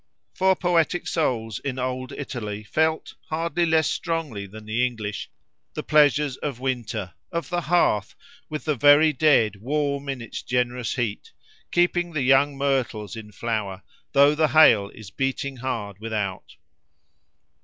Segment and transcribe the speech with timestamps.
[0.33, 5.29] For poetic souls in old Italy felt, hardly less strongly than the English,
[5.75, 8.15] the pleasures of winter, of the hearth,
[8.49, 11.33] with the very dead warm in its generous heat,
[11.69, 13.83] keeping the young myrtles in flower,
[14.13, 16.55] though the hail is beating hard without.